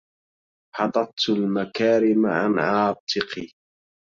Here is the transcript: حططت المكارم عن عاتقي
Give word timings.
حططت 0.75 1.29
المكارم 1.29 2.25
عن 2.25 2.59
عاتقي 2.59 3.47